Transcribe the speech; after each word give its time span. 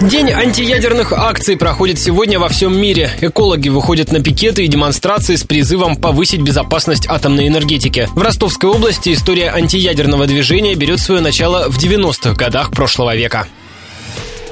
День 0.00 0.30
антиядерных 0.30 1.12
акций 1.14 1.56
проходит 1.56 1.98
сегодня 1.98 2.38
во 2.38 2.50
всем 2.50 2.78
мире. 2.78 3.10
Экологи 3.22 3.70
выходят 3.70 4.12
на 4.12 4.22
пикеты 4.22 4.64
и 4.64 4.68
демонстрации 4.68 5.36
с 5.36 5.42
призывом 5.42 5.96
повысить 5.96 6.42
безопасность 6.42 7.06
атомной 7.08 7.48
энергетики. 7.48 8.06
В 8.12 8.20
Ростовской 8.20 8.68
области 8.68 9.14
история 9.14 9.50
антиядерного 9.50 10.26
движения 10.26 10.74
берет 10.74 11.00
свое 11.00 11.22
начало 11.22 11.70
в 11.70 11.78
90-х 11.78 12.34
годах 12.34 12.72
прошлого 12.72 13.16
века. 13.16 13.48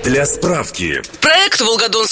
Для 0.03 0.25
справки. 0.25 1.03
Проект 1.21 1.61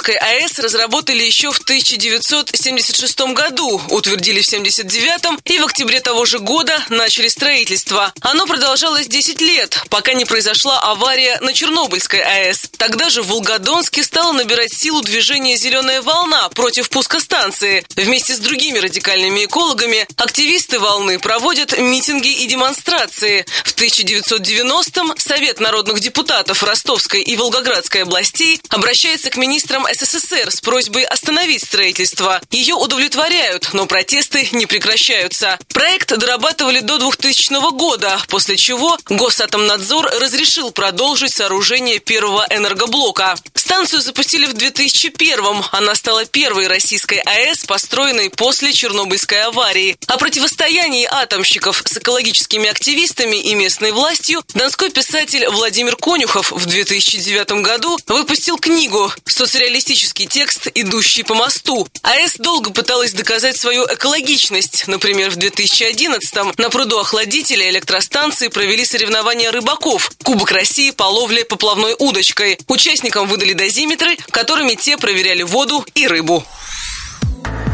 Волгодонской 0.03 0.17
АЭС 0.17 0.59
разработали 0.59 1.23
еще 1.23 1.53
в 1.53 1.59
1976 1.59 3.21
году, 3.35 3.81
утвердили 3.89 4.41
в 4.41 4.53
79-м 4.53 5.39
и 5.45 5.59
в 5.59 5.65
октябре 5.65 6.01
того 6.01 6.25
же 6.25 6.41
года 6.41 6.83
начали 6.89 7.29
строительство. 7.29 8.13
Оно 8.21 8.47
продолжалось 8.47 9.07
10 9.07 9.41
лет, 9.41 9.81
пока 9.91 10.15
не 10.15 10.25
произошла 10.25 10.81
авария 10.81 11.39
на 11.41 11.53
Чернобыльской 11.53 12.21
АЭС. 12.21 12.71
Тогда 12.79 13.11
же 13.11 13.23
в 13.23 13.29
Волгодонске 13.29 14.03
стала 14.03 14.33
набирать 14.33 14.75
силу 14.75 15.03
движение 15.03 15.57
«Зеленая 15.57 16.03
волна» 16.03 16.49
против 16.49 16.89
пуска 16.89 17.21
станции. 17.21 17.85
Вместе 17.95 18.35
с 18.35 18.39
другими 18.39 18.79
радикальными 18.79 19.45
экологами 19.45 20.07
активисты 20.17 20.81
волны 20.81 21.21
проводят 21.21 21.79
митинги 21.79 22.43
и 22.43 22.47
демонстрации. 22.47 23.47
В 23.65 23.75
1990-м 23.77 25.15
Совет 25.17 25.61
народных 25.61 26.01
депутатов 26.01 26.63
Ростовской 26.65 27.23
и 27.23 27.37
Волгоградской 27.37 28.03
областей 28.03 28.61
обращается 28.69 29.31
к 29.31 29.37
министрам 29.37 29.87
СССР 29.93 30.51
с 30.51 30.61
просьбой 30.61 31.05
остановить 31.05 31.65
строительство. 31.65 32.41
Ее 32.51 32.75
удовлетворяют, 32.75 33.71
но 33.73 33.87
протесты 33.87 34.49
не 34.53 34.67
прекращаются. 34.67 35.59
Проект 35.73 36.17
дорабатывали 36.17 36.81
до 36.81 36.99
2000 36.99 37.73
года, 37.73 38.19
после 38.29 38.57
чего 38.57 38.99
Госатомнадзор 39.09 40.07
разрешил 40.21 40.71
продолжить 40.73 41.33
сооружение 41.33 41.99
первого 41.99 42.47
энергоблока. 42.51 43.37
Станцию 43.73 44.03
запустили 44.03 44.45
в 44.45 44.53
2001-м. 44.53 45.65
Она 45.73 45.95
стала 45.95 46.27
первой 46.27 46.67
российской 46.67 47.21
АЭС, 47.21 47.65
построенной 47.65 48.29
после 48.29 48.71
Чернобыльской 48.71 49.45
аварии. 49.45 49.97
О 50.09 50.19
противостоянии 50.19 51.09
атомщиков 51.11 51.83
с 51.87 51.97
экологическими 51.97 52.69
активистами 52.69 53.37
и 53.37 53.55
местной 53.55 53.93
властью 53.93 54.43
донской 54.53 54.91
писатель 54.91 55.49
Владимир 55.49 55.97
Конюхов 55.97 56.53
в 56.53 56.67
2009 56.67 57.63
году 57.63 57.99
выпустил 58.09 58.59
книгу 58.59 59.11
«Соцреалистический 59.27 60.27
текст, 60.27 60.69
идущий 60.75 61.23
по 61.23 61.35
мосту». 61.35 61.89
АЭС 62.03 62.37
долго 62.37 62.73
пыталась 62.73 63.15
доказать 63.15 63.57
свою 63.57 63.87
экологичность. 63.87 64.85
Например, 64.87 65.31
в 65.31 65.39
2011-м 65.39 66.53
на 66.59 66.69
пруду 66.69 66.99
охладителя 66.99 67.71
электростанции 67.71 68.49
провели 68.49 68.85
соревнования 68.85 69.51
рыбаков 69.51 70.13
«Кубок 70.23 70.51
России 70.51 70.91
по 70.91 71.05
ловле 71.05 71.47
поплавной 71.47 71.95
удочкой». 71.99 72.59
Участникам 72.69 73.27
выдали 73.29 73.62
дозиметры, 73.63 74.17
которыми 74.33 74.75
те 74.75 74.97
проверяли 74.97 75.45
воду 75.45 75.85
и 75.95 76.09
рыбу. 76.09 76.45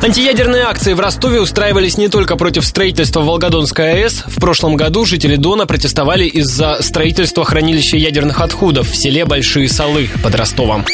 Антиядерные 0.03 0.63
акции 0.65 0.93
в 0.93 1.01
Ростове 1.01 1.41
устраивались 1.41 1.97
не 1.97 2.09
только 2.09 2.37
против 2.37 2.67
строительства 2.67 3.21
Волгодонской 3.21 3.95
АЭС. 3.95 4.25
В 4.27 4.39
прошлом 4.39 4.77
году 4.77 5.07
жители 5.07 5.37
Дона 5.37 5.67
протестовали 5.67 6.27
из-за 6.27 6.83
строительства 6.83 7.45
хранилища 7.45 7.97
ядерных 7.97 8.41
отходов 8.43 8.91
в 8.91 8.97
селе 8.97 9.25
Большие 9.25 9.69
Салы 9.69 10.11
под 10.23 10.35
Ростовом. 10.35 10.85